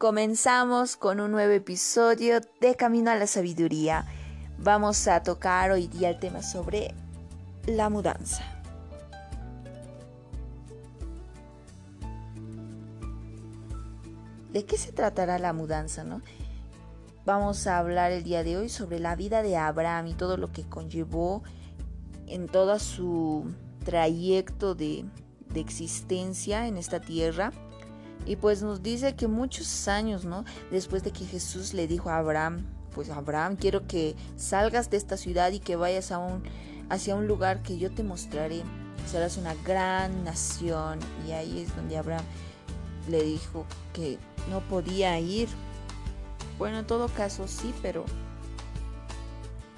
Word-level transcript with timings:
comenzamos 0.00 0.96
con 0.96 1.20
un 1.20 1.30
nuevo 1.30 1.52
episodio 1.52 2.40
de 2.62 2.74
Camino 2.74 3.10
a 3.10 3.16
la 3.16 3.26
Sabiduría. 3.26 4.06
Vamos 4.56 5.06
a 5.06 5.22
tocar 5.22 5.72
hoy 5.72 5.88
día 5.88 6.08
el 6.08 6.18
tema 6.18 6.42
sobre 6.42 6.94
la 7.66 7.90
mudanza. 7.90 8.42
¿De 14.50 14.64
qué 14.64 14.78
se 14.78 14.90
tratará 14.92 15.38
la 15.38 15.52
mudanza, 15.52 16.02
no? 16.02 16.22
Vamos 17.26 17.66
a 17.66 17.76
hablar 17.76 18.10
el 18.10 18.22
día 18.22 18.42
de 18.42 18.56
hoy 18.56 18.70
sobre 18.70 19.00
la 19.00 19.16
vida 19.16 19.42
de 19.42 19.58
Abraham 19.58 20.06
y 20.06 20.14
todo 20.14 20.38
lo 20.38 20.50
que 20.50 20.62
conllevó 20.66 21.42
en 22.26 22.46
todo 22.46 22.78
su 22.78 23.52
trayecto 23.84 24.74
de, 24.74 25.04
de 25.52 25.60
existencia 25.60 26.68
en 26.68 26.78
esta 26.78 27.02
tierra 27.02 27.52
y 28.30 28.36
pues 28.36 28.62
nos 28.62 28.80
dice 28.80 29.16
que 29.16 29.26
muchos 29.26 29.88
años, 29.88 30.24
¿no? 30.24 30.44
Después 30.70 31.02
de 31.02 31.10
que 31.10 31.26
Jesús 31.26 31.74
le 31.74 31.88
dijo 31.88 32.10
a 32.10 32.18
Abraham, 32.18 32.64
pues 32.94 33.10
Abraham, 33.10 33.56
quiero 33.56 33.88
que 33.88 34.14
salgas 34.36 34.88
de 34.88 34.98
esta 34.98 35.16
ciudad 35.16 35.50
y 35.50 35.58
que 35.58 35.74
vayas 35.74 36.12
a 36.12 36.18
un, 36.18 36.44
hacia 36.90 37.16
un 37.16 37.26
lugar 37.26 37.60
que 37.64 37.76
yo 37.76 37.90
te 37.90 38.04
mostraré. 38.04 38.62
Serás 39.10 39.36
una 39.36 39.56
gran 39.64 40.22
nación. 40.22 41.00
Y 41.26 41.32
ahí 41.32 41.58
es 41.58 41.74
donde 41.74 41.96
Abraham 41.96 42.24
le 43.08 43.20
dijo 43.24 43.66
que 43.92 44.16
no 44.48 44.60
podía 44.60 45.18
ir. 45.18 45.48
Bueno, 46.56 46.78
en 46.78 46.86
todo 46.86 47.08
caso 47.08 47.48
sí, 47.48 47.74
pero 47.82 48.04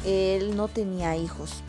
él 0.04 0.58
no 0.58 0.68
tenía 0.68 1.16
hijos. 1.16 1.62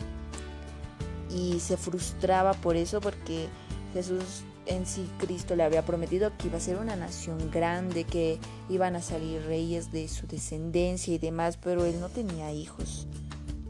Y 1.30 1.60
se 1.60 1.78
frustraba 1.78 2.52
por 2.52 2.76
eso 2.76 3.00
porque 3.00 3.48
Jesús 3.94 4.44
en 4.66 4.86
sí 4.86 5.08
Cristo 5.18 5.56
le 5.56 5.62
había 5.62 5.84
prometido 5.84 6.32
que 6.36 6.48
iba 6.48 6.58
a 6.58 6.60
ser 6.60 6.78
una 6.78 6.96
nación 6.96 7.50
grande, 7.50 8.04
que 8.04 8.38
iban 8.68 8.96
a 8.96 9.02
salir 9.02 9.42
reyes 9.42 9.92
de 9.92 10.08
su 10.08 10.26
descendencia 10.26 11.14
y 11.14 11.18
demás, 11.18 11.56
pero 11.56 11.84
él 11.84 12.00
no 12.00 12.08
tenía 12.08 12.52
hijos. 12.52 13.06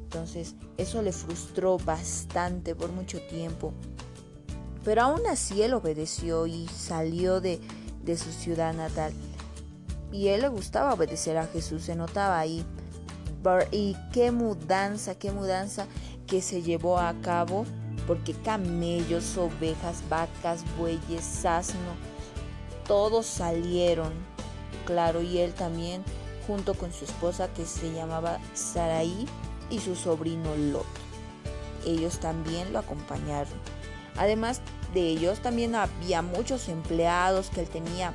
Entonces 0.04 0.54
eso 0.76 1.02
le 1.02 1.12
frustró 1.12 1.78
bastante 1.78 2.74
por 2.74 2.92
mucho 2.92 3.20
tiempo. 3.28 3.72
Pero 4.84 5.02
aún 5.02 5.26
así 5.28 5.62
él 5.62 5.74
obedeció 5.74 6.46
y 6.46 6.68
salió 6.68 7.40
de, 7.40 7.60
de 8.04 8.16
su 8.16 8.30
ciudad 8.30 8.74
natal. 8.74 9.12
Y 10.12 10.28
él 10.28 10.42
le 10.42 10.48
gustaba 10.48 10.94
obedecer 10.94 11.36
a 11.38 11.46
Jesús, 11.46 11.82
se 11.84 11.96
notaba 11.96 12.38
ahí. 12.38 12.64
Y 13.72 13.96
qué 14.12 14.30
mudanza, 14.30 15.16
qué 15.16 15.32
mudanza 15.32 15.86
que 16.26 16.40
se 16.40 16.62
llevó 16.62 16.98
a 16.98 17.14
cabo 17.20 17.66
porque 18.06 18.34
camellos, 18.34 19.36
ovejas, 19.36 20.02
vacas, 20.08 20.64
bueyes, 20.78 21.44
asno, 21.44 21.94
todos 22.86 23.26
salieron, 23.26 24.12
claro, 24.84 25.22
y 25.22 25.38
él 25.38 25.54
también, 25.54 26.04
junto 26.46 26.74
con 26.74 26.92
su 26.92 27.04
esposa 27.04 27.48
que 27.54 27.64
se 27.64 27.92
llamaba 27.92 28.38
Saraí 28.52 29.26
y 29.70 29.78
su 29.78 29.96
sobrino 29.96 30.54
Lot. 30.56 30.86
Ellos 31.86 32.18
también 32.20 32.72
lo 32.72 32.78
acompañaron. 32.78 33.54
Además 34.16 34.60
de 34.92 35.08
ellos, 35.08 35.40
también 35.40 35.74
había 35.74 36.22
muchos 36.22 36.68
empleados 36.68 37.50
que 37.50 37.62
él 37.62 37.68
tenía. 37.68 38.12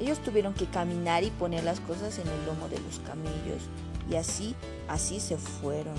Ellos 0.00 0.18
tuvieron 0.18 0.52
que 0.52 0.66
caminar 0.66 1.24
y 1.24 1.30
poner 1.30 1.64
las 1.64 1.80
cosas 1.80 2.18
en 2.18 2.28
el 2.28 2.44
lomo 2.44 2.68
de 2.68 2.78
los 2.80 2.98
camellos. 3.00 3.62
Y 4.10 4.16
así, 4.16 4.54
así 4.88 5.20
se 5.20 5.36
fueron. 5.38 5.94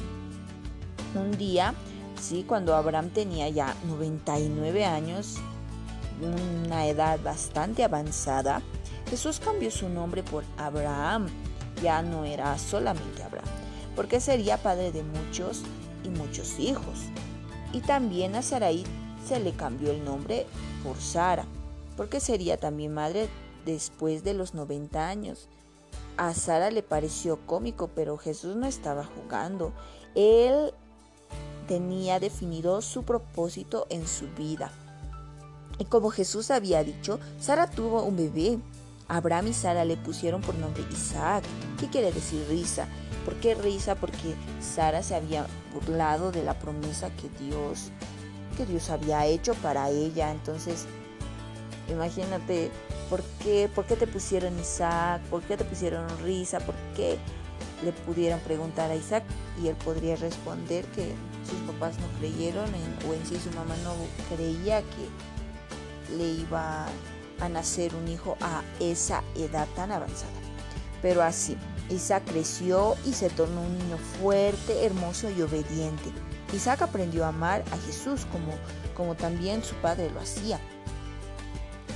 Un 1.15 1.31
día, 1.37 1.73
¿sí? 2.19 2.43
Cuando 2.47 2.75
Abraham 2.75 3.09
tenía 3.09 3.49
ya 3.49 3.75
99 3.87 4.85
años, 4.85 5.37
una 6.21 6.87
edad 6.87 7.19
bastante 7.23 7.83
avanzada, 7.83 8.61
Jesús 9.09 9.39
cambió 9.39 9.71
su 9.71 9.89
nombre 9.89 10.23
por 10.23 10.43
Abraham. 10.57 11.27
Ya 11.81 12.01
no 12.01 12.25
era 12.25 12.57
solamente 12.57 13.23
Abraham, 13.23 13.47
porque 13.95 14.19
sería 14.19 14.57
padre 14.57 14.91
de 14.91 15.03
muchos 15.03 15.61
y 16.03 16.09
muchos 16.09 16.59
hijos. 16.59 16.99
Y 17.71 17.81
también 17.81 18.35
a 18.35 18.41
Sarai 18.41 18.83
se 19.27 19.39
le 19.39 19.51
cambió 19.51 19.91
el 19.91 20.03
nombre 20.03 20.45
por 20.83 20.97
Sara, 20.97 21.45
porque 21.95 22.19
sería 22.19 22.57
también 22.57 22.93
madre 22.93 23.29
después 23.65 24.23
de 24.23 24.33
los 24.33 24.53
90 24.53 25.07
años. 25.07 25.47
A 26.15 26.33
Sara 26.33 26.71
le 26.71 26.81
pareció 26.81 27.37
cómico, 27.45 27.89
pero 27.93 28.17
Jesús 28.17 28.55
no 28.55 28.65
estaba 28.65 29.03
jugando. 29.03 29.71
Él 30.15 30.73
tenía 31.67 32.19
definido 32.19 32.81
su 32.81 33.03
propósito 33.03 33.87
en 33.89 34.07
su 34.07 34.27
vida. 34.37 34.71
Y 35.79 35.85
como 35.85 36.09
Jesús 36.09 36.49
había 36.49 36.83
dicho, 36.83 37.19
Sara 37.39 37.69
tuvo 37.69 38.03
un 38.03 38.17
bebé. 38.17 38.59
Abraham 39.07 39.47
y 39.47 39.53
Sara 39.53 39.85
le 39.85 39.95
pusieron 39.95 40.41
por 40.41 40.55
nombre 40.55 40.83
Isaac. 40.91 41.43
¿Qué 41.79 41.87
quiere 41.87 42.11
decir 42.11 42.45
risa? 42.49 42.87
¿Por 43.23 43.35
qué 43.35 43.55
risa? 43.55 43.95
Porque 43.95 44.35
Sara 44.59 45.03
se 45.03 45.15
había 45.15 45.45
burlado 45.73 46.31
de 46.31 46.43
la 46.43 46.57
promesa 46.57 47.09
que 47.11 47.29
Dios 47.43 47.91
que 48.57 48.65
Dios 48.65 48.89
había 48.89 49.25
hecho 49.25 49.53
para 49.55 49.89
ella. 49.89 50.31
Entonces, 50.31 50.85
imagínate, 51.89 52.71
¿por 53.09 53.21
qué, 53.43 53.69
¿por 53.73 53.85
qué 53.85 53.95
te 53.95 54.07
pusieron 54.07 54.59
Isaac? 54.59 55.21
¿Por 55.29 55.43
qué 55.43 55.55
te 55.55 55.63
pusieron 55.63 56.05
risa? 56.23 56.59
¿Por 56.59 56.75
qué 56.95 57.17
le 57.83 57.91
pudieron 57.91 58.39
preguntar 58.41 58.91
a 58.91 58.95
Isaac? 58.95 59.23
Y 59.61 59.67
él 59.67 59.75
podría 59.75 60.15
responder 60.15 60.85
que 60.87 61.13
sus 61.49 61.59
papás 61.71 61.97
no 61.99 62.07
creyeron 62.19 62.67
en, 62.73 63.09
o 63.09 63.13
en 63.13 63.25
sí 63.25 63.39
su 63.39 63.51
mamá 63.55 63.75
no 63.83 63.93
creía 64.35 64.81
que 64.81 66.15
le 66.17 66.41
iba 66.41 66.87
a 67.39 67.49
nacer 67.49 67.93
un 67.95 68.07
hijo 68.07 68.37
a 68.41 68.63
esa 68.79 69.23
edad 69.35 69.67
tan 69.75 69.91
avanzada. 69.91 70.31
Pero 71.01 71.21
así, 71.21 71.57
Isaac 71.89 72.23
creció 72.25 72.95
y 73.05 73.13
se 73.13 73.29
tornó 73.29 73.61
un 73.61 73.77
niño 73.77 73.97
fuerte, 74.19 74.85
hermoso 74.85 75.29
y 75.29 75.41
obediente. 75.41 76.11
Isaac 76.53 76.81
aprendió 76.81 77.25
a 77.25 77.29
amar 77.29 77.63
a 77.71 77.77
Jesús 77.85 78.25
como, 78.31 78.53
como 78.95 79.15
también 79.15 79.63
su 79.63 79.75
padre 79.75 80.09
lo 80.11 80.19
hacía. 80.19 80.59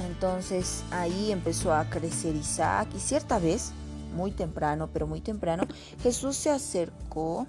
Entonces 0.06 0.84
ahí 0.92 1.32
empezó 1.32 1.74
a 1.74 1.90
crecer 1.90 2.36
Isaac 2.36 2.90
y 2.96 3.00
cierta 3.00 3.40
vez, 3.40 3.72
muy 4.12 4.32
temprano, 4.32 4.90
pero 4.92 5.08
muy 5.08 5.22
temprano, 5.22 5.64
Jesús 6.02 6.36
se 6.36 6.50
acercó 6.50 7.48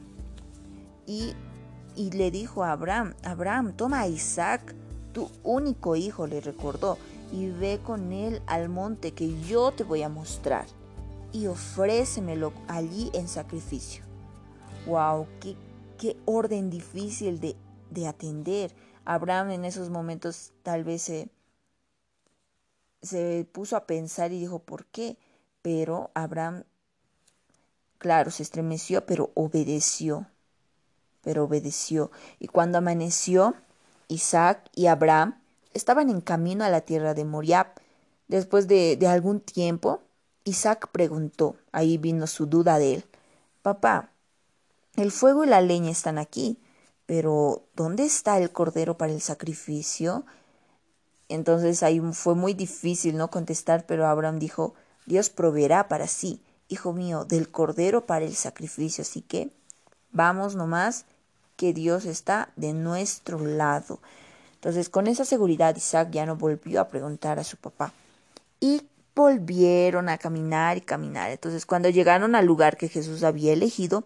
y 1.06 1.34
y 1.96 2.10
le 2.10 2.30
dijo 2.30 2.64
a 2.64 2.72
Abraham, 2.72 3.14
Abraham, 3.22 3.74
toma 3.76 4.00
a 4.00 4.08
Isaac, 4.08 4.74
tu 5.12 5.30
único 5.42 5.96
hijo, 5.96 6.26
le 6.26 6.40
recordó, 6.40 6.96
y 7.32 7.48
ve 7.48 7.80
con 7.82 8.12
él 8.12 8.42
al 8.46 8.68
monte 8.68 9.12
que 9.12 9.40
yo 9.42 9.72
te 9.72 9.84
voy 9.84 10.02
a 10.02 10.08
mostrar, 10.08 10.66
y 11.32 11.46
ofrécemelo 11.46 12.52
allí 12.68 13.10
en 13.14 13.28
sacrificio. 13.28 14.04
¡Wow! 14.86 15.26
¡Qué, 15.40 15.56
qué 15.98 16.16
orden 16.24 16.70
difícil 16.70 17.40
de, 17.40 17.56
de 17.90 18.06
atender! 18.06 18.74
Abraham 19.04 19.50
en 19.50 19.64
esos 19.64 19.90
momentos 19.90 20.52
tal 20.62 20.84
vez 20.84 21.02
se, 21.02 21.28
se 23.02 23.46
puso 23.52 23.76
a 23.76 23.86
pensar 23.86 24.32
y 24.32 24.38
dijo, 24.38 24.60
¿por 24.60 24.86
qué? 24.86 25.18
Pero 25.62 26.10
Abraham, 26.14 26.64
claro, 27.98 28.30
se 28.30 28.42
estremeció, 28.42 29.06
pero 29.06 29.30
obedeció 29.34 30.26
pero 31.22 31.44
obedeció. 31.44 32.10
Y 32.38 32.48
cuando 32.48 32.78
amaneció, 32.78 33.54
Isaac 34.08 34.68
y 34.74 34.86
Abraham 34.86 35.40
estaban 35.72 36.10
en 36.10 36.20
camino 36.20 36.64
a 36.64 36.68
la 36.68 36.82
tierra 36.82 37.14
de 37.14 37.24
Moriab. 37.24 37.68
Después 38.28 38.68
de, 38.68 38.96
de 38.96 39.06
algún 39.06 39.40
tiempo, 39.40 40.02
Isaac 40.44 40.88
preguntó, 40.92 41.56
ahí 41.70 41.96
vino 41.96 42.26
su 42.26 42.46
duda 42.46 42.78
de 42.78 42.94
él, 42.94 43.04
Papá, 43.62 44.10
el 44.96 45.12
fuego 45.12 45.44
y 45.44 45.46
la 45.46 45.60
leña 45.60 45.90
están 45.90 46.18
aquí, 46.18 46.58
pero 47.06 47.62
¿dónde 47.76 48.04
está 48.04 48.38
el 48.38 48.50
cordero 48.50 48.98
para 48.98 49.12
el 49.12 49.20
sacrificio? 49.20 50.24
Entonces 51.28 51.84
ahí 51.84 52.00
fue 52.12 52.34
muy 52.34 52.54
difícil 52.54 53.16
no 53.16 53.30
contestar, 53.30 53.86
pero 53.86 54.08
Abraham 54.08 54.40
dijo, 54.40 54.74
Dios 55.06 55.30
proveerá 55.30 55.88
para 55.88 56.06
sí, 56.06 56.40
hijo 56.68 56.92
mío, 56.92 57.24
del 57.24 57.50
cordero 57.50 58.06
para 58.06 58.24
el 58.24 58.34
sacrificio, 58.34 59.02
así 59.02 59.22
que 59.22 59.50
vamos 60.12 60.54
nomás 60.54 61.06
que 61.56 61.72
Dios 61.72 62.04
está 62.04 62.50
de 62.56 62.72
nuestro 62.72 63.38
lado. 63.38 64.00
Entonces, 64.54 64.88
con 64.88 65.06
esa 65.06 65.24
seguridad, 65.24 65.74
Isaac 65.76 66.10
ya 66.12 66.24
no 66.24 66.36
volvió 66.36 66.80
a 66.80 66.88
preguntar 66.88 67.38
a 67.38 67.44
su 67.44 67.56
papá. 67.56 67.92
Y 68.60 68.82
volvieron 69.14 70.08
a 70.08 70.18
caminar 70.18 70.76
y 70.76 70.82
caminar. 70.82 71.30
Entonces, 71.30 71.66
cuando 71.66 71.88
llegaron 71.88 72.34
al 72.34 72.46
lugar 72.46 72.76
que 72.76 72.88
Jesús 72.88 73.24
había 73.24 73.52
elegido, 73.52 74.04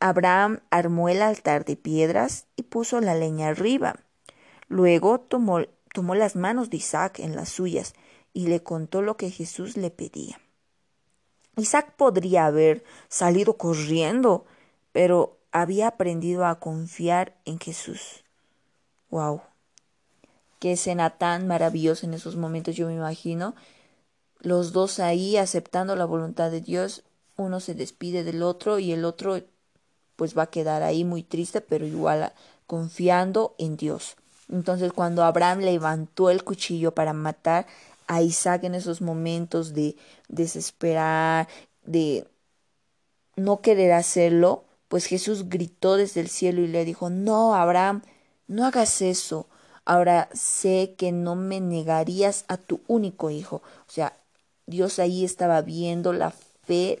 Abraham 0.00 0.60
armó 0.70 1.08
el 1.08 1.22
altar 1.22 1.64
de 1.64 1.76
piedras 1.76 2.46
y 2.56 2.64
puso 2.64 3.00
la 3.00 3.14
leña 3.14 3.48
arriba. 3.48 3.96
Luego 4.68 5.20
tomó, 5.20 5.60
tomó 5.92 6.14
las 6.14 6.36
manos 6.36 6.70
de 6.70 6.76
Isaac 6.76 7.20
en 7.20 7.34
las 7.34 7.48
suyas 7.48 7.94
y 8.32 8.46
le 8.46 8.62
contó 8.62 9.02
lo 9.02 9.16
que 9.16 9.30
Jesús 9.30 9.76
le 9.76 9.90
pedía. 9.90 10.40
Isaac 11.56 11.94
podría 11.96 12.46
haber 12.46 12.84
salido 13.08 13.56
corriendo, 13.56 14.46
pero 14.92 15.38
había 15.50 15.88
aprendido 15.88 16.46
a 16.46 16.60
confiar 16.60 17.36
en 17.44 17.58
Jesús. 17.58 18.24
¡Wow! 19.10 19.42
Qué 20.60 20.72
escena 20.72 21.10
tan 21.18 21.46
maravillosa 21.46 22.06
en 22.06 22.14
esos 22.14 22.36
momentos, 22.36 22.76
yo 22.76 22.86
me 22.86 22.94
imagino. 22.94 23.54
los 24.40 24.72
dos 24.72 25.00
ahí 25.00 25.36
aceptando 25.36 25.96
la 25.96 26.04
voluntad 26.04 26.50
de 26.50 26.60
Dios, 26.60 27.02
uno 27.36 27.60
se 27.60 27.74
despide 27.74 28.22
del 28.24 28.42
otro 28.42 28.78
y 28.78 28.92
el 28.92 29.04
otro 29.04 29.40
pues 30.16 30.36
va 30.36 30.44
a 30.44 30.50
quedar 30.50 30.82
ahí 30.82 31.04
muy 31.04 31.22
triste, 31.22 31.60
pero 31.60 31.86
igual 31.86 32.32
confiando 32.66 33.54
en 33.58 33.76
Dios. 33.76 34.16
Entonces 34.50 34.92
cuando 34.92 35.24
Abraham 35.24 35.60
levantó 35.60 36.30
el 36.30 36.42
cuchillo 36.44 36.94
para 36.94 37.12
matar 37.12 37.66
a 38.08 38.22
Isaac 38.22 38.64
en 38.64 38.74
esos 38.74 39.00
momentos 39.00 39.74
de 39.74 39.96
desesperar, 40.28 41.46
de 41.84 42.26
no 43.36 43.60
querer 43.60 43.92
hacerlo, 43.92 44.64
pues 44.88 45.06
Jesús 45.06 45.48
gritó 45.48 45.96
desde 45.96 46.20
el 46.20 46.28
cielo 46.28 46.62
y 46.62 46.66
le 46.66 46.84
dijo, 46.84 47.10
no, 47.10 47.54
Abraham, 47.54 48.02
no 48.48 48.66
hagas 48.66 49.02
eso. 49.02 49.46
Ahora 49.84 50.28
sé 50.32 50.94
que 50.98 51.12
no 51.12 51.36
me 51.36 51.60
negarías 51.60 52.44
a 52.48 52.56
tu 52.56 52.80
único 52.88 53.30
hijo. 53.30 53.56
O 53.86 53.90
sea, 53.90 54.16
Dios 54.66 54.98
ahí 54.98 55.24
estaba 55.24 55.62
viendo 55.62 56.12
la 56.12 56.30
fe 56.30 57.00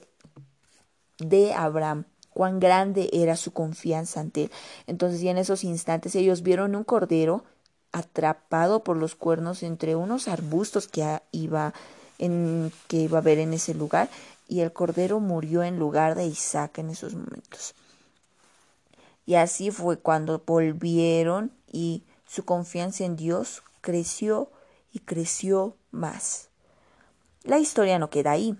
de 1.18 1.52
Abraham, 1.52 2.04
cuán 2.32 2.60
grande 2.60 3.10
era 3.12 3.36
su 3.36 3.52
confianza 3.52 4.20
ante 4.20 4.44
él. 4.44 4.50
Entonces, 4.86 5.22
y 5.22 5.28
en 5.28 5.38
esos 5.38 5.64
instantes 5.64 6.14
ellos 6.14 6.42
vieron 6.42 6.76
un 6.76 6.84
cordero 6.84 7.44
atrapado 7.98 8.84
por 8.84 8.96
los 8.96 9.14
cuernos 9.14 9.62
entre 9.62 9.96
unos 9.96 10.28
arbustos 10.28 10.88
que 10.88 11.20
iba 11.32 11.74
que 12.18 12.96
iba 12.96 13.18
a 13.18 13.20
haber 13.20 13.38
en 13.38 13.52
ese 13.52 13.74
lugar 13.74 14.08
y 14.48 14.60
el 14.60 14.72
cordero 14.72 15.20
murió 15.20 15.62
en 15.62 15.78
lugar 15.78 16.16
de 16.16 16.26
Isaac 16.26 16.78
en 16.78 16.90
esos 16.90 17.14
momentos. 17.14 17.74
Y 19.24 19.34
así 19.34 19.70
fue 19.70 19.98
cuando 19.98 20.42
volvieron 20.44 21.52
y 21.70 22.02
su 22.26 22.44
confianza 22.44 23.04
en 23.04 23.16
Dios 23.16 23.62
creció 23.82 24.50
y 24.92 25.00
creció 25.00 25.76
más. 25.90 26.48
La 27.44 27.58
historia 27.58 27.98
no 27.98 28.10
queda 28.10 28.32
ahí. 28.32 28.56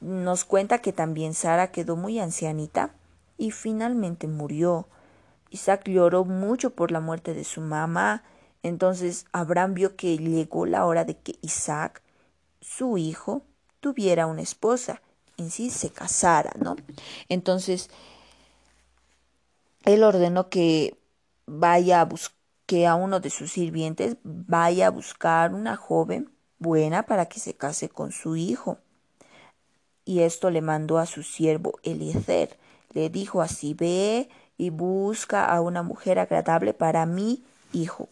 Nos 0.00 0.44
cuenta 0.44 0.78
que 0.78 0.92
también 0.92 1.34
Sara 1.34 1.70
quedó 1.70 1.96
muy 1.96 2.18
ancianita 2.18 2.94
y 3.36 3.50
finalmente 3.50 4.26
murió. 4.28 4.86
Isaac 5.50 5.88
lloró 5.88 6.24
mucho 6.24 6.70
por 6.70 6.92
la 6.92 7.00
muerte 7.00 7.34
de 7.34 7.44
su 7.44 7.60
mamá. 7.60 8.22
Entonces 8.62 9.26
Abraham 9.32 9.74
vio 9.74 9.96
que 9.96 10.16
llegó 10.18 10.66
la 10.66 10.86
hora 10.86 11.04
de 11.04 11.16
que 11.16 11.36
Isaac, 11.42 12.02
su 12.60 12.98
hijo, 12.98 13.42
tuviera 13.80 14.26
una 14.26 14.42
esposa, 14.42 15.02
en 15.36 15.50
sí 15.50 15.70
se 15.70 15.90
casara, 15.90 16.52
¿no? 16.58 16.76
Entonces 17.28 17.90
él 19.84 20.04
ordenó 20.04 20.48
que 20.48 20.96
vaya 21.46 22.08
que 22.66 22.86
a 22.86 22.94
uno 22.94 23.20
de 23.20 23.30
sus 23.30 23.52
sirvientes 23.52 24.16
vaya 24.22 24.86
a 24.86 24.90
buscar 24.90 25.52
una 25.52 25.76
joven 25.76 26.30
buena 26.58 27.02
para 27.02 27.26
que 27.26 27.40
se 27.40 27.54
case 27.54 27.88
con 27.88 28.12
su 28.12 28.36
hijo. 28.36 28.78
Y 30.04 30.20
esto 30.20 30.50
le 30.50 30.62
mandó 30.62 30.98
a 30.98 31.06
su 31.06 31.22
siervo 31.22 31.74
Eliezer. 31.82 32.56
Le 32.92 33.10
dijo 33.10 33.40
así, 33.40 33.74
ve 33.74 34.28
y 34.56 34.70
busca 34.70 35.44
a 35.44 35.60
una 35.60 35.82
mujer 35.82 36.18
agradable 36.18 36.74
para 36.74 37.06
mi 37.06 37.42
hijo. 37.72 38.08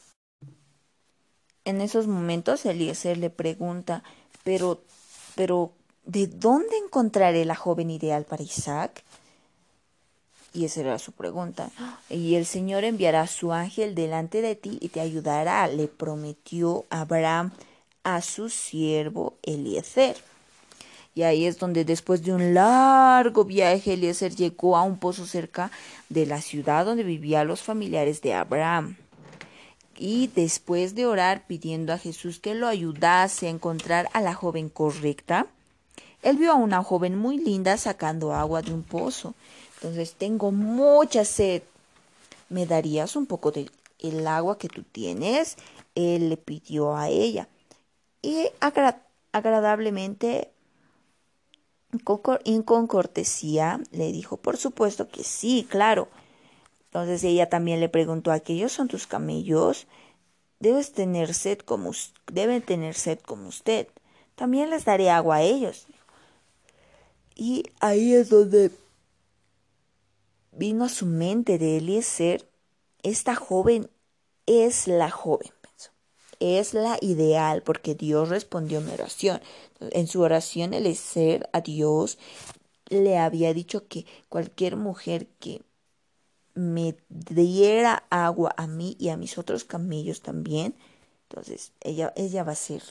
En 1.71 1.81
esos 1.81 2.09
momentos 2.09 2.67
Eliezer 2.67 3.17
le 3.17 3.31
pregunta, 3.31 4.03
pero, 4.43 4.83
pero, 5.37 5.71
¿de 6.05 6.27
dónde 6.27 6.77
encontraré 6.85 7.45
la 7.45 7.55
joven 7.55 7.91
ideal 7.91 8.25
para 8.25 8.43
Isaac? 8.43 9.05
Y 10.53 10.65
esa 10.65 10.81
era 10.81 10.99
su 10.99 11.13
pregunta. 11.13 11.71
Y 12.09 12.35
el 12.35 12.45
Señor 12.45 12.83
enviará 12.83 13.21
a 13.21 13.27
su 13.29 13.53
ángel 13.53 13.95
delante 13.95 14.43
de 14.43 14.57
ti 14.57 14.79
y 14.81 14.89
te 14.89 14.99
ayudará, 14.99 15.69
le 15.69 15.87
prometió 15.87 16.87
Abraham 16.91 17.53
a 18.03 18.21
su 18.21 18.49
siervo 18.49 19.35
Eliezer. 19.45 20.17
Y 21.15 21.23
ahí 21.23 21.47
es 21.47 21.61
donde 21.61 21.85
después 21.85 22.25
de 22.25 22.33
un 22.33 22.53
largo 22.53 23.45
viaje 23.45 23.93
Eliezer 23.93 24.35
llegó 24.35 24.77
a 24.77 24.83
un 24.83 24.99
pozo 24.99 25.25
cerca 25.25 25.71
de 26.09 26.27
la 26.27 26.41
ciudad 26.41 26.85
donde 26.85 27.05
vivían 27.05 27.47
los 27.47 27.63
familiares 27.63 28.23
de 28.23 28.35
Abraham. 28.35 28.97
Y 30.01 30.29
después 30.35 30.97
de 30.97 31.07
orar 31.07 31.47
pidiendo 31.47 31.93
a 31.93 31.99
Jesús 31.99 32.41
que 32.41 32.57
lo 32.57 32.67
ayudase 32.67 33.47
a 33.47 33.51
encontrar 33.51 34.09
a 34.15 34.21
la 34.21 34.35
joven 34.35 34.69
correcta, 34.69 35.47
él 36.23 36.39
vio 36.39 36.53
a 36.53 36.57
una 36.57 36.83
joven 36.83 37.17
muy 37.17 37.39
linda 37.39 37.77
sacando 37.77 38.35
agua 38.35 38.63
de 38.63 38.73
un 38.73 38.83
pozo 38.83 39.35
entonces 39.81 40.13
tengo 40.13 40.53
mucha 40.53 41.25
sed. 41.25 41.63
¿Me 42.51 42.67
darías 42.67 43.17
un 43.17 43.25
poco 43.25 43.51
del 43.51 43.71
el 43.99 44.27
agua 44.27 44.59
que 44.59 44.69
tú 44.69 44.83
tienes? 44.83 45.57
Él 45.95 46.29
le 46.29 46.37
pidió 46.37 46.97
a 46.97 47.09
ella. 47.09 47.49
Y 48.21 48.49
agradablemente, 49.33 50.51
y 52.45 52.63
con 52.63 52.87
cortesía, 52.87 53.81
le 53.93 54.13
dijo, 54.13 54.37
por 54.37 54.59
supuesto 54.59 55.09
que 55.09 55.25
sí, 55.25 55.67
claro. 55.69 56.09
Entonces 56.91 57.23
ella 57.23 57.49
también 57.49 57.79
le 57.79 57.89
preguntó, 57.89 58.33
¿aquellos 58.33 58.73
son 58.73 58.89
tus 58.89 59.07
camellos? 59.07 59.87
Debes 60.59 60.93
tener 60.93 61.35
sed 61.35 61.59
como, 61.59 61.93
deben 62.33 62.63
tener 62.63 62.97
sed 62.97 63.21
como 63.21 63.49
usted. 63.49 63.87
También 64.35 64.71
les 64.71 64.85
daré 64.85 65.09
agua 65.09 65.37
a 65.37 65.43
ellos. 65.43 65.87
Y 67.37 67.63
ahí 67.79 68.13
es 68.13 68.29
donde 68.29 68.73
vino 70.51 70.85
a 70.85 70.89
su 70.89 71.07
mente 71.07 71.59
de 71.59 71.77
Eliezer, 71.77 72.45
esta 73.05 73.37
joven 73.37 73.89
es 74.47 74.89
la 74.89 75.11
joven, 75.13 75.53
pensó. 75.61 75.93
Es 76.41 76.75
la 76.75 76.99
ideal 77.01 77.63
porque 77.63 77.95
Dios 77.95 78.31
respondió 78.31 78.81
mi 78.81 78.91
oración. 78.91 79.41
En 79.79 80.09
su 80.09 80.23
oración 80.23 80.75
Eliezer 80.75 81.49
a 81.53 81.61
Dios 81.61 82.19
le 82.89 83.17
había 83.17 83.55
dicho 83.55 83.87
que 83.87 84.07
cualquier 84.29 84.75
mujer 84.75 85.29
que 85.39 85.63
me 86.55 86.97
diera 87.09 88.05
agua 88.11 88.55
a 88.57 88.67
mí 88.67 88.97
y 88.99 89.09
a 89.09 89.17
mis 89.17 89.39
otros 89.39 89.65
camellos 89.65 90.21
también, 90.23 90.75
entonces 91.29 91.73
ella, 91.81 92.13
ella 92.17 92.43
va 92.43 92.53
a 92.53 92.57
ser, 92.57 92.83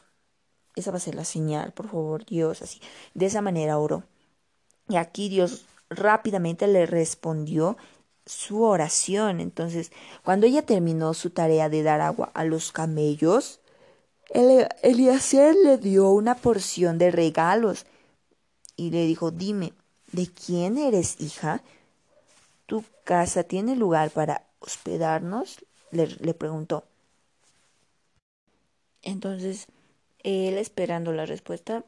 esa 0.75 0.91
va 0.91 0.97
a 0.97 1.01
ser 1.01 1.15
la 1.15 1.25
señal, 1.25 1.73
por 1.73 1.89
favor, 1.89 2.25
Dios, 2.25 2.61
así. 2.61 2.79
De 3.13 3.25
esa 3.25 3.41
manera 3.41 3.77
oró. 3.77 4.03
Y 4.87 4.95
aquí 4.95 5.29
Dios 5.29 5.65
rápidamente 5.89 6.67
le 6.67 6.85
respondió 6.85 7.77
su 8.25 8.63
oración. 8.63 9.39
Entonces, 9.39 9.91
cuando 10.23 10.45
ella 10.45 10.65
terminó 10.65 11.13
su 11.13 11.31
tarea 11.31 11.69
de 11.69 11.83
dar 11.83 12.01
agua 12.01 12.31
a 12.33 12.43
los 12.45 12.71
camellos, 12.71 13.59
Eliezer 14.31 15.55
le 15.55 15.77
dio 15.77 16.09
una 16.09 16.35
porción 16.35 16.97
de 16.97 17.11
regalos 17.11 17.85
y 18.75 18.91
le 18.91 19.05
dijo, 19.05 19.31
dime, 19.31 19.73
¿de 20.11 20.27
quién 20.27 20.77
eres 20.77 21.19
hija? 21.19 21.61
¿Tu 22.69 22.85
casa 23.03 23.45
tiene 23.45 23.75
lugar 23.75 24.11
para 24.11 24.45
hospedarnos? 24.59 25.65
Le, 25.89 26.35
preguntó. 26.35 26.83
Entonces, 29.01 29.65
él 30.21 30.55
esperando 30.59 31.11
la 31.11 31.25
respuesta, 31.25 31.83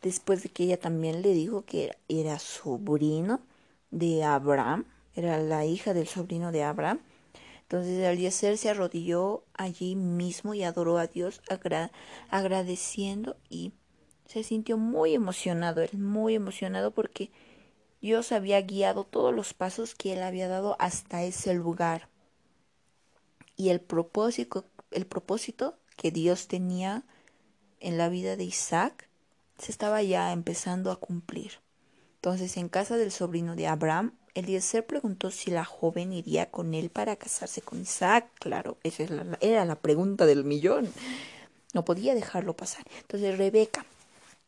después 0.00 0.44
de 0.44 0.48
que 0.50 0.62
ella 0.62 0.78
también 0.78 1.22
le 1.22 1.32
dijo 1.32 1.64
que 1.64 1.90
era 2.08 2.38
sobrino 2.38 3.40
de 3.90 4.22
Abraham, 4.22 4.84
era 5.16 5.38
la 5.38 5.66
hija 5.66 5.92
del 5.92 6.06
sobrino 6.06 6.52
de 6.52 6.62
Abraham. 6.62 7.00
Entonces 7.62 7.98
Eliezer 7.98 8.58
se 8.58 8.70
arrodilló 8.70 9.42
allí 9.54 9.96
mismo 9.96 10.54
y 10.54 10.62
adoró 10.62 10.98
a 10.98 11.08
Dios 11.08 11.42
agradeciendo 12.30 13.36
y 13.48 13.72
se 14.26 14.44
sintió 14.44 14.78
muy 14.78 15.14
emocionado, 15.14 15.82
él 15.82 15.98
muy 15.98 16.36
emocionado 16.36 16.92
porque 16.92 17.32
Dios 18.00 18.32
había 18.32 18.60
guiado 18.62 19.04
todos 19.04 19.34
los 19.34 19.54
pasos 19.54 19.94
que 19.94 20.14
él 20.14 20.22
había 20.22 20.48
dado 20.48 20.76
hasta 20.78 21.22
ese 21.22 21.54
lugar. 21.54 22.08
Y 23.56 23.68
el 23.68 23.80
propósito, 23.80 24.64
el 24.90 25.06
propósito 25.06 25.76
que 25.96 26.10
Dios 26.10 26.48
tenía 26.48 27.04
en 27.78 27.98
la 27.98 28.08
vida 28.08 28.36
de 28.36 28.44
Isaac 28.44 29.08
se 29.58 29.70
estaba 29.70 30.02
ya 30.02 30.32
empezando 30.32 30.90
a 30.90 30.96
cumplir. 30.96 31.60
Entonces, 32.16 32.56
en 32.56 32.68
casa 32.68 32.96
del 32.96 33.12
sobrino 33.12 33.56
de 33.56 33.66
Abraham, 33.66 34.14
Eliezer 34.34 34.86
preguntó 34.86 35.30
si 35.30 35.50
la 35.50 35.64
joven 35.64 36.12
iría 36.12 36.50
con 36.50 36.74
él 36.74 36.90
para 36.90 37.16
casarse 37.16 37.62
con 37.62 37.80
Isaac. 37.80 38.30
Claro, 38.38 38.78
esa 38.82 39.04
era 39.40 39.64
la 39.64 39.76
pregunta 39.76 40.26
del 40.26 40.44
millón. 40.44 40.90
No 41.74 41.84
podía 41.84 42.14
dejarlo 42.14 42.56
pasar. 42.56 42.84
Entonces, 43.00 43.36
Rebeca, 43.36 43.84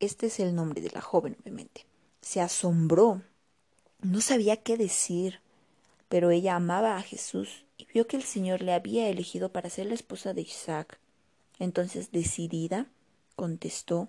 este 0.00 0.26
es 0.26 0.40
el 0.40 0.54
nombre 0.54 0.80
de 0.80 0.90
la 0.90 1.00
joven, 1.00 1.36
obviamente, 1.42 1.86
se 2.20 2.40
asombró. 2.40 3.22
No 4.02 4.20
sabía 4.20 4.56
qué 4.56 4.76
decir, 4.76 5.38
pero 6.08 6.32
ella 6.32 6.56
amaba 6.56 6.96
a 6.96 7.02
Jesús 7.02 7.64
y 7.78 7.86
vio 7.86 8.08
que 8.08 8.16
el 8.16 8.24
Señor 8.24 8.60
le 8.60 8.72
había 8.72 9.08
elegido 9.08 9.52
para 9.52 9.70
ser 9.70 9.86
la 9.86 9.94
esposa 9.94 10.34
de 10.34 10.40
Isaac. 10.40 10.98
Entonces, 11.60 12.10
decidida, 12.10 12.88
contestó, 13.36 14.08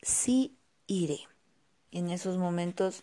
sí 0.00 0.56
iré. 0.86 1.20
En 1.92 2.08
esos 2.08 2.38
momentos, 2.38 3.02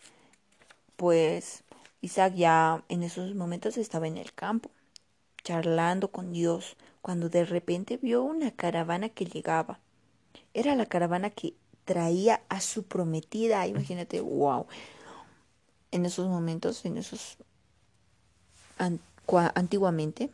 pues 0.96 1.64
Isaac 2.02 2.34
ya 2.34 2.84
en 2.90 3.04
esos 3.04 3.36
momentos 3.36 3.78
estaba 3.78 4.08
en 4.08 4.18
el 4.18 4.34
campo, 4.34 4.72
charlando 5.44 6.12
con 6.12 6.34
Dios, 6.34 6.76
cuando 7.04 7.30
de 7.30 7.46
repente 7.46 7.98
vio 7.98 8.24
una 8.24 8.50
caravana 8.50 9.10
que 9.10 9.26
llegaba. 9.26 9.80
Era 10.56 10.74
la 10.74 10.88
caravana 10.88 11.30
que 11.30 11.54
traía 11.84 12.42
a 12.50 12.62
su 12.62 12.84
prometida. 12.84 13.68
Imagínate, 13.68 14.22
wow. 14.22 14.66
En 15.96 16.06
esos 16.06 16.28
momentos, 16.28 16.84
en 16.84 16.98
esos 16.98 17.38
antiguamente, 18.78 20.30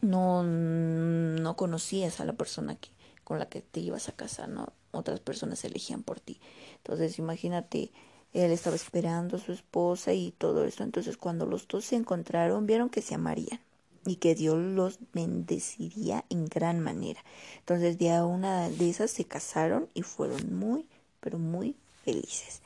no, 0.00 0.42
no 0.42 1.54
conocías 1.54 2.18
a 2.20 2.24
la 2.24 2.32
persona 2.32 2.74
que, 2.76 2.88
con 3.24 3.38
la 3.38 3.50
que 3.50 3.60
te 3.60 3.80
ibas 3.80 4.08
a 4.08 4.12
casar, 4.12 4.48
¿no? 4.48 4.72
Otras 4.90 5.20
personas 5.20 5.62
elegían 5.64 6.02
por 6.02 6.18
ti. 6.18 6.40
Entonces, 6.76 7.18
imagínate, 7.18 7.90
él 8.32 8.50
estaba 8.52 8.74
esperando 8.74 9.36
a 9.36 9.40
su 9.40 9.52
esposa 9.52 10.14
y 10.14 10.30
todo 10.30 10.64
eso. 10.64 10.82
Entonces, 10.82 11.18
cuando 11.18 11.44
los 11.44 11.68
dos 11.68 11.84
se 11.84 11.96
encontraron, 11.96 12.66
vieron 12.66 12.88
que 12.88 13.02
se 13.02 13.14
amarían 13.14 13.60
y 14.06 14.16
que 14.16 14.34
Dios 14.34 14.56
los 14.56 14.98
bendeciría 15.12 16.24
en 16.30 16.46
gran 16.46 16.80
manera. 16.80 17.22
Entonces, 17.58 17.98
de 17.98 18.10
una 18.22 18.70
de 18.70 18.88
esas 18.88 19.10
se 19.10 19.26
casaron 19.26 19.90
y 19.92 20.00
fueron 20.00 20.56
muy, 20.56 20.86
pero 21.20 21.38
muy 21.38 21.76
felices. 22.02 22.62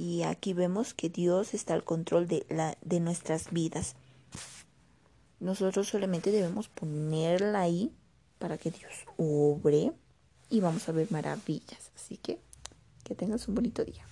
Y 0.00 0.22
aquí 0.22 0.54
vemos 0.54 0.94
que 0.94 1.10
Dios 1.10 1.52
está 1.52 1.74
al 1.74 1.84
control 1.84 2.26
de, 2.26 2.46
la, 2.48 2.74
de 2.80 3.00
nuestras 3.00 3.50
vidas. 3.50 3.96
Nosotros 5.40 5.88
solamente 5.88 6.30
debemos 6.30 6.68
ponerla 6.68 7.60
ahí 7.60 7.92
para 8.38 8.56
que 8.56 8.70
Dios 8.70 8.90
obre 9.18 9.92
y 10.48 10.60
vamos 10.60 10.88
a 10.88 10.92
ver 10.92 11.12
maravillas. 11.12 11.92
Así 11.94 12.16
que 12.16 12.38
que 13.04 13.14
tengas 13.14 13.46
un 13.48 13.56
bonito 13.56 13.84
día. 13.84 14.02